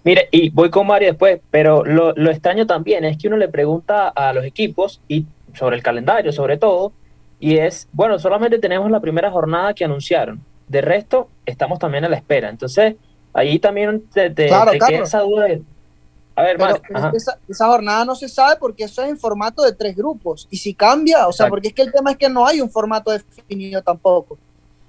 [0.04, 3.48] Mire, y voy con Mario después, pero lo, lo extraño también es que uno le
[3.48, 6.92] pregunta a los equipos y sobre el calendario sobre todo,
[7.40, 12.10] y es, bueno, solamente tenemos la primera jornada que anunciaron, de resto estamos también a
[12.10, 12.96] la espera, entonces
[13.34, 15.62] ahí también te, queda esa duda de,
[16.40, 16.58] a ver,
[17.50, 20.48] esa, jornada no se sabe porque eso es en formato de tres grupos.
[20.50, 22.70] Y si cambia, o sea, porque es que el tema es que no hay un
[22.70, 24.38] formato definido tampoco.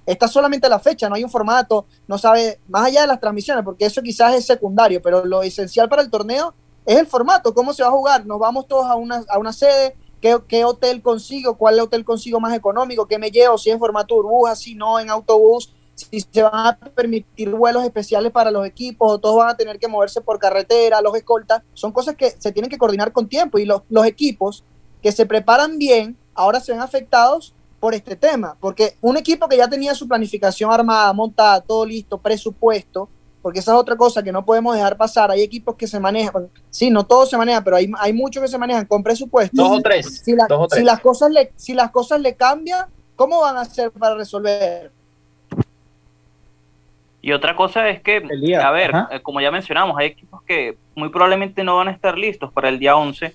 [0.06, 3.64] Está solamente la fecha, no hay un formato, no sabe, más allá de las transmisiones,
[3.64, 6.54] porque eso quizás es secundario, pero lo esencial para el torneo
[6.86, 8.24] es el formato, cómo se va a jugar.
[8.26, 12.40] Nos vamos todos a una, a una sede, ¿Qué, qué, hotel consigo, cuál hotel consigo
[12.40, 15.72] más económico, qué me llevo, si es formato burbuja, si no, en autobús
[16.10, 19.78] si se van a permitir vuelos especiales para los equipos o todos van a tener
[19.78, 23.58] que moverse por carretera, los escoltas, son cosas que se tienen que coordinar con tiempo
[23.58, 24.64] y los equipos
[25.02, 29.56] que se preparan bien ahora se ven afectados por este tema, porque un equipo que
[29.56, 33.08] ya tenía su planificación armada, montada, todo listo, presupuesto,
[33.42, 35.30] porque esa es otra cosa que no podemos dejar pasar.
[35.30, 38.48] Hay equipos que se manejan, sí, no todos se manejan, pero hay, hay muchos que
[38.48, 39.56] se manejan con presupuesto.
[39.56, 40.22] Dos o tres.
[40.24, 40.34] Si,
[40.70, 44.90] si las cosas le, si las cosas le cambian, ¿cómo van a hacer para resolver?
[47.22, 48.22] Y otra cosa es que,
[48.62, 52.50] a ver, como ya mencionamos, hay equipos que muy probablemente no van a estar listos
[52.52, 53.34] para el día 11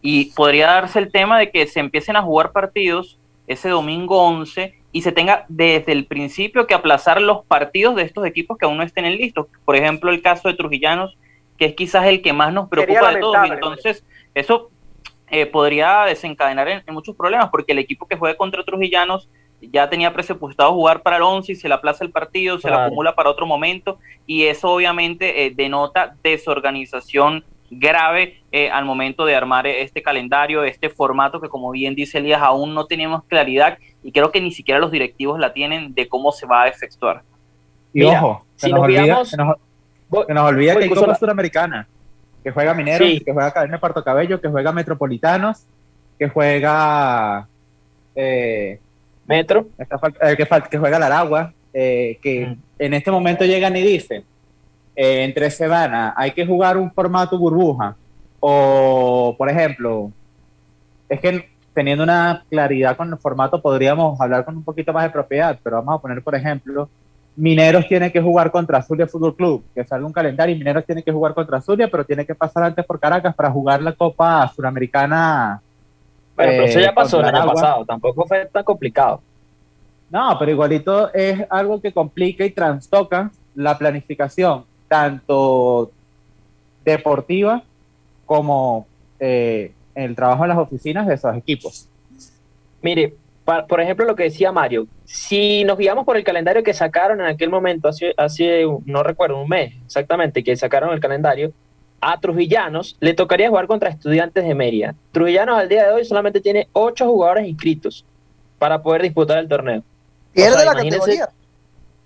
[0.00, 4.81] y podría darse el tema de que se empiecen a jugar partidos ese domingo 11
[4.92, 8.76] y se tenga desde el principio que aplazar los partidos de estos equipos que aún
[8.76, 9.46] no estén listos.
[9.64, 11.16] Por ejemplo, el caso de Trujillanos,
[11.56, 13.50] que es quizás el que más nos preocupa de todos.
[13.50, 14.70] Entonces, eso
[15.28, 19.30] eh, podría desencadenar en, muchos problemas, porque el equipo que juegue contra Trujillanos
[19.62, 22.76] ya tenía presupuestado jugar para el 11 y se le aplaza el partido, se le
[22.76, 27.44] acumula para otro momento, y eso obviamente eh, denota desorganización
[27.78, 32.42] grave eh, al momento de armar este calendario, este formato que como bien dice Elías,
[32.42, 36.32] aún no tenemos claridad y creo que ni siquiera los directivos la tienen de cómo
[36.32, 37.22] se va a efectuar.
[37.94, 41.88] Y ojo, si nos, olvida, que nos, olvida que hay Copa Suramericana,
[42.42, 45.64] que juega Mineros, que juega Academia Puerto Cabello, que juega Metropolitanos,
[46.18, 47.46] que juega
[48.14, 48.80] eh,
[49.26, 54.24] Metro, eh, que, que, juega la Aragua, que en este momento llegan y dicen,
[54.94, 57.96] eh, entre semana hay que jugar un formato burbuja
[58.40, 60.10] o, por ejemplo,
[61.08, 65.10] es que teniendo una claridad con el formato podríamos hablar con un poquito más de
[65.10, 66.88] propiedad, pero vamos a poner, por ejemplo,
[67.36, 71.02] Mineros tiene que jugar contra Zulia Fútbol Club, que sale un calendario y Mineros tiene
[71.02, 74.50] que jugar contra Zulia, pero tiene que pasar antes por Caracas para jugar la Copa
[74.54, 75.62] Suramericana.
[76.36, 79.22] Bueno, pero eso ya eh, pasó el año pasado, tampoco fue tan complicado.
[80.10, 85.90] No, pero igualito es algo que complica y transtoca la planificación tanto
[86.84, 87.62] deportiva
[88.26, 88.86] como
[89.18, 91.88] eh, el trabajo en las oficinas de esos equipos.
[92.82, 97.22] Mire, por ejemplo, lo que decía Mario, si nos guiamos por el calendario que sacaron
[97.22, 101.54] en aquel momento, hace, hace, no recuerdo, un mes exactamente, que sacaron el calendario,
[101.98, 104.94] a Trujillanos le tocaría jugar contra estudiantes de Mérida.
[105.10, 108.04] Trujillanos al día de hoy solamente tiene ocho jugadores inscritos
[108.58, 109.82] para poder disputar el torneo.
[110.34, 111.30] Pierde la categoría.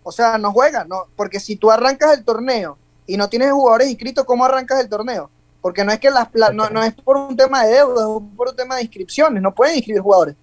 [0.08, 3.88] O sea, no juega, no, porque si tú arrancas el torneo y no tienes jugadores
[3.88, 5.28] inscritos, ¿cómo arrancas el torneo?
[5.60, 8.50] Porque no es que las no, no es por un tema de deuda, es por
[8.50, 10.36] un tema de inscripciones, no pueden inscribir jugadores.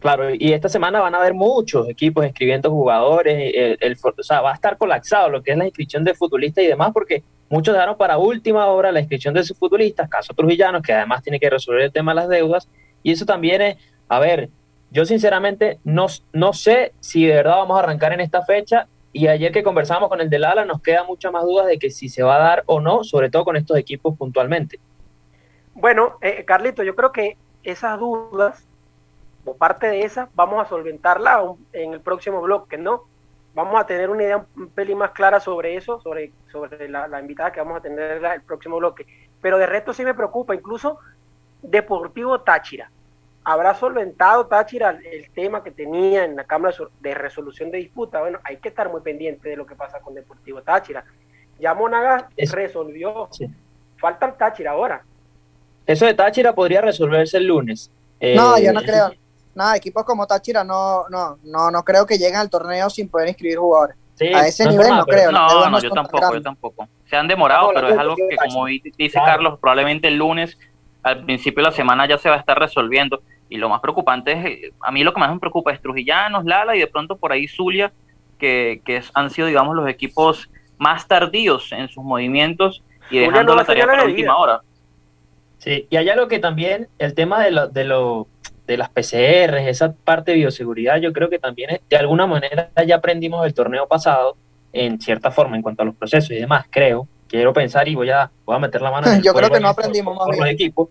[0.00, 4.50] Claro, y esta semana van a haber muchos equipos inscribiendo jugadores, el, o sea, va
[4.50, 7.96] a estar colapsado lo que es la inscripción de futbolistas y demás, porque muchos dejaron
[7.96, 11.82] para última hora la inscripción de sus futbolistas, caso Trujillanos, que además tiene que resolver
[11.82, 12.68] el tema de las deudas,
[13.04, 13.76] y eso también es,
[14.08, 14.50] a ver,
[14.90, 19.28] yo sinceramente no, no sé si de verdad vamos a arrancar en esta fecha y
[19.28, 22.08] ayer que conversamos con el del Ala nos queda muchas más dudas de que si
[22.08, 24.78] se va a dar o no, sobre todo con estos equipos puntualmente.
[25.74, 28.66] Bueno, eh, Carlito, yo creo que esas dudas,
[29.44, 33.04] o parte de esas, vamos a solventarla en el próximo bloque, ¿no?
[33.54, 37.20] Vamos a tener una idea un pelín más clara sobre eso, sobre, sobre la, la
[37.20, 39.06] invitada que vamos a tener el próximo bloque.
[39.40, 40.98] Pero de resto sí me preocupa, incluso
[41.62, 42.90] Deportivo Táchira
[43.44, 48.20] habrá solventado Táchira el tema que tenía en la Cámara de Resolución de Disputa.
[48.20, 51.04] Bueno, hay que estar muy pendiente de lo que pasa con Deportivo Táchira.
[51.58, 53.28] Ya Monagas resolvió.
[53.98, 55.04] Falta el Táchira ahora.
[55.86, 57.90] Eso de Táchira podría resolverse el lunes.
[58.20, 59.12] no, yo no eh, creo.
[59.54, 63.28] Nada, equipos como Táchira no, no, no, no creo que lleguen al torneo sin poder
[63.28, 63.96] inscribir jugadores.
[64.34, 65.32] a ese nivel no creo.
[65.32, 66.88] No, no, yo tampoco, yo tampoco.
[67.06, 70.56] Se han demorado, pero es algo que, como dice Carlos, probablemente el lunes
[71.02, 73.22] al principio de la semana ya se va a estar resolviendo.
[73.50, 76.44] Y lo más preocupante es, eh, a mí lo que más me preocupa es Trujillanos,
[76.44, 77.92] Lala y de pronto por ahí Zulia,
[78.38, 83.64] que, que han sido, digamos, los equipos más tardíos en sus movimientos y dejando la
[83.64, 84.62] tarea para la última hora.
[85.58, 88.28] Sí, y hay algo que también, el tema de, lo, de, lo,
[88.66, 92.96] de las PCR, esa parte de bioseguridad, yo creo que también de alguna manera ya
[92.96, 94.36] aprendimos del torneo pasado,
[94.72, 98.08] en cierta forma, en cuanto a los procesos y demás, creo, quiero pensar y voy
[98.08, 100.48] a, voy a meter la mano en el Yo creo que no aprendimos más los
[100.48, 100.88] equipos,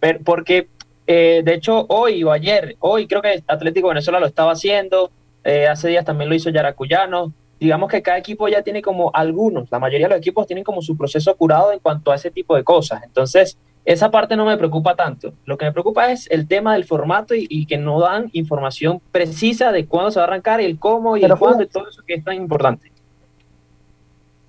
[0.00, 0.68] pero, porque
[1.06, 5.10] eh, de hecho hoy o ayer, hoy creo que Atlético Venezuela lo estaba haciendo,
[5.44, 9.70] eh, hace días también lo hizo Yaracuyano, digamos que cada equipo ya tiene como algunos,
[9.70, 12.56] la mayoría de los equipos tienen como su proceso curado en cuanto a ese tipo
[12.56, 15.32] de cosas, entonces esa parte no me preocupa tanto.
[15.44, 19.70] Lo que me preocupa es el tema del formato y, que no dan información precisa
[19.70, 22.02] de cuándo se va a arrancar y el cómo y el cuándo y todo eso
[22.04, 22.90] que es tan importante.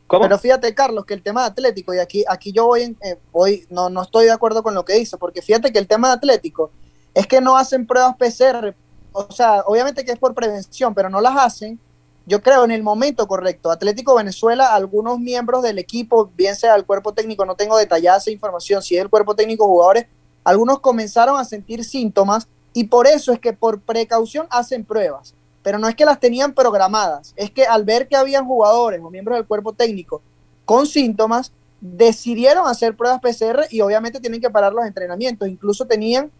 [0.09, 3.65] Pero fíjate, Carlos, que el tema de Atlético, y aquí, aquí yo voy, eh, voy
[3.69, 6.13] no, no estoy de acuerdo con lo que dice, porque fíjate que el tema de
[6.15, 6.71] Atlético
[7.13, 8.73] es que no hacen pruebas PCR,
[9.11, 11.79] o sea, obviamente que es por prevención, pero no las hacen,
[12.25, 13.71] yo creo, en el momento correcto.
[13.71, 18.31] Atlético Venezuela, algunos miembros del equipo, bien sea el cuerpo técnico, no tengo detallada esa
[18.31, 20.07] información, si es el cuerpo técnico jugadores,
[20.43, 25.36] algunos comenzaron a sentir síntomas y por eso es que por precaución hacen pruebas
[25.67, 29.09] pero no es que las tenían programadas, es que al ver que habían jugadores o
[29.09, 30.21] miembros del cuerpo técnico
[30.63, 31.51] con síntomas,
[31.81, 35.45] decidieron hacer pruebas PCR y obviamente tienen que parar los entrenamientos.
[35.45, 36.31] Incluso tenían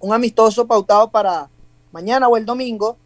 [0.00, 1.50] un amistoso pautado para
[1.92, 2.96] mañana o el domingo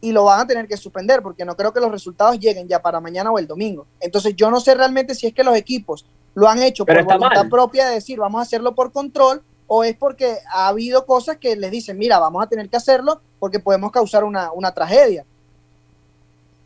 [0.00, 2.80] y lo van a tener que suspender porque no creo que los resultados lleguen ya
[2.80, 3.86] para mañana o el domingo.
[4.00, 7.46] Entonces yo no sé realmente si es que los equipos lo han hecho por voluntad
[7.50, 9.42] propia de decir vamos a hacerlo por control
[9.72, 13.20] o es porque ha habido cosas que les dicen, mira, vamos a tener que hacerlo
[13.38, 15.24] porque podemos causar una, una tragedia.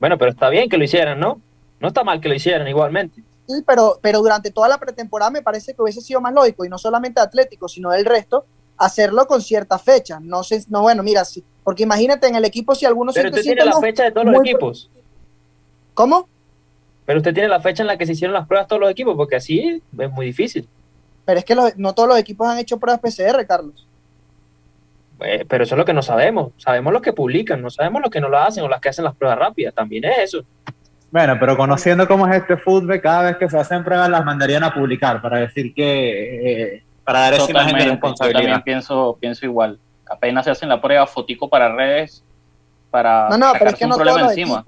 [0.00, 1.38] Bueno, pero está bien que lo hicieran, ¿no?
[1.80, 3.22] No está mal que lo hicieran igualmente.
[3.46, 6.70] Sí, pero, pero durante toda la pretemporada me parece que hubiese sido más lógico, y
[6.70, 8.46] no solamente Atlético, sino del resto,
[8.78, 10.18] hacerlo con cierta fecha.
[10.22, 13.42] No sé, no, bueno, mira, sí, porque imagínate en el equipo si algunos Pero usted
[13.42, 14.90] tiene la fecha de todos los equipos.
[15.92, 16.26] ¿Cómo?
[17.04, 19.14] Pero usted tiene la fecha en la que se hicieron las pruebas todos los equipos,
[19.14, 20.66] porque así es muy difícil.
[21.24, 23.86] Pero es que no todos los equipos han hecho pruebas PCR, Carlos.
[25.20, 26.52] Eh, pero eso es lo que no sabemos.
[26.56, 29.04] Sabemos lo que publican, no sabemos lo que no lo hacen o las que hacen
[29.04, 29.74] las pruebas rápidas.
[29.74, 30.44] También es eso.
[31.10, 34.64] Bueno, pero conociendo cómo es este fútbol, cada vez que se hacen pruebas las mandarían
[34.64, 36.72] a publicar para decir que.
[36.74, 38.40] Eh, para dar esa imagen de responsabilidad.
[38.40, 39.78] Yo también pienso, pienso igual.
[40.10, 42.24] Apenas se hacen la prueba fotico para redes,
[42.90, 43.28] para.
[43.28, 44.64] No, no, pero es que no todos los encima.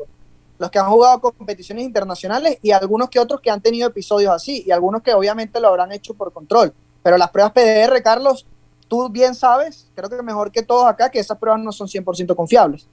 [0.58, 4.64] Los que han jugado competiciones internacionales y algunos que otros que han tenido episodios así,
[4.66, 6.72] y algunos que obviamente lo habrán hecho por control.
[7.02, 8.46] Pero las pruebas PDR, Carlos,
[8.88, 12.34] tú bien sabes, creo que mejor que todos acá, que esas pruebas no son 100%
[12.34, 12.88] confiables.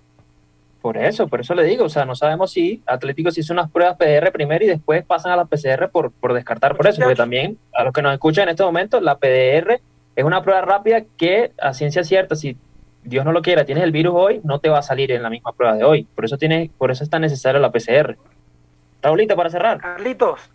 [0.82, 3.72] Por eso, por eso le digo, o sea, no sabemos si Atlético se hizo unas
[3.72, 7.16] pruebas PCR primero y después pasan a la PCR por, por descartar por eso, porque
[7.16, 9.80] también a los que nos escuchan en este momento, la PDR
[10.16, 12.58] es una prueba rápida que a ciencia cierta, si
[13.04, 15.30] Dios no lo quiera, tienes el virus hoy, no te va a salir en la
[15.30, 16.04] misma prueba de hoy.
[16.16, 18.18] Por eso tiene, por eso es tan necesaria la PCR.
[19.02, 19.80] Raulita, para cerrar.
[19.80, 20.50] Carlitos,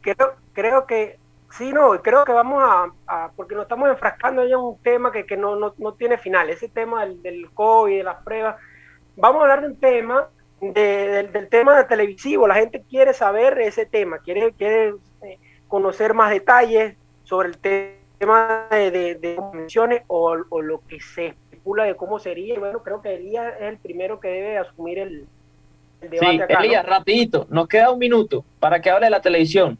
[0.00, 1.18] creo, creo que
[1.50, 5.56] Sí, no, creo que vamos a, porque nos estamos enfrascando en un tema que, no,
[5.56, 8.56] no, tiene final, ese tema del, del COVID, de las pruebas.
[9.16, 10.28] Vamos a hablar de un tema,
[10.60, 16.30] del, tema de televisivo, la gente quiere saber ese tema, quiere, quiere eh, conocer más
[16.30, 21.34] detalles sobre el tema de, de, convenciones o, lo que se
[21.68, 22.54] especula de cómo sería.
[22.54, 25.26] Y bueno, creo que Elías es el primero que debe asumir el,
[26.00, 26.46] debate.
[26.48, 29.78] Sí, Elías, rapidito, nos queda un minuto para que hable de la televisión.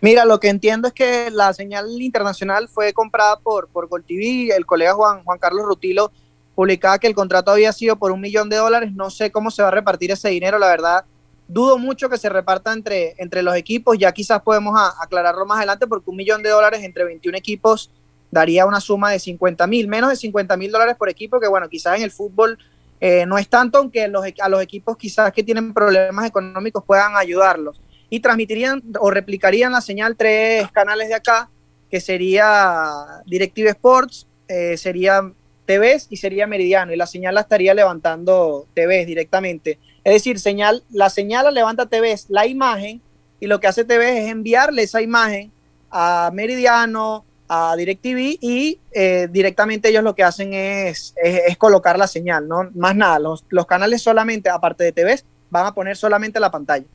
[0.00, 4.54] Mira, lo que entiendo es que la señal internacional fue comprada por, por Gol TV.
[4.54, 6.10] El colega Juan, Juan Carlos Rutilo
[6.54, 8.92] publicaba que el contrato había sido por un millón de dólares.
[8.92, 11.04] No sé cómo se va a repartir ese dinero, la verdad.
[11.48, 13.98] Dudo mucho que se reparta entre, entre los equipos.
[13.98, 17.90] Ya quizás podemos aclararlo más adelante porque un millón de dólares entre 21 equipos
[18.30, 21.68] daría una suma de 50 mil, menos de 50 mil dólares por equipo, que bueno,
[21.68, 22.58] quizás en el fútbol
[23.00, 27.16] eh, no es tanto, aunque los, a los equipos quizás que tienen problemas económicos puedan
[27.16, 31.50] ayudarlos y transmitirían o replicarían la señal tres canales de acá,
[31.90, 35.32] que sería Directive Sports, eh, sería
[35.66, 39.78] TVs y sería Meridiano, y la señal la estaría levantando TVs directamente.
[40.04, 43.02] Es decir, señal, la señal la levanta TVs, la imagen,
[43.40, 45.52] y lo que hace TVs es enviarle esa imagen
[45.90, 52.06] a Meridiano, a DirecTV y eh, directamente ellos lo que hacen es, es, colocar la
[52.06, 53.18] señal, no más nada.
[53.18, 56.86] Los, los canales solamente, aparte de TVs, van a poner solamente la pantalla.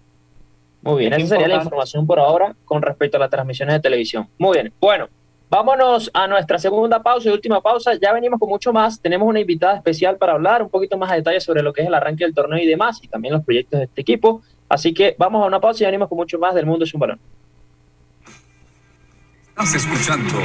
[0.81, 4.27] Muy bien, esa sería la información por ahora con respecto a las transmisiones de televisión.
[4.39, 5.07] Muy bien, bueno,
[5.49, 7.91] vámonos a nuestra segunda pausa y última pausa.
[8.01, 8.99] Ya venimos con mucho más.
[8.99, 11.87] Tenemos una invitada especial para hablar un poquito más a detalle sobre lo que es
[11.87, 14.41] el arranque del torneo y demás, y también los proyectos de este equipo.
[14.67, 16.99] Así que vamos a una pausa y venimos con mucho más del mundo es un
[17.01, 17.19] balón.
[19.63, 20.39] Estás escuchando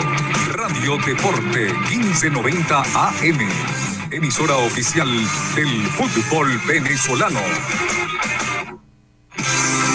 [0.53, 3.49] Radio Deporte 1590 AM,
[4.11, 5.09] emisora oficial
[5.55, 7.41] del fútbol venezolano.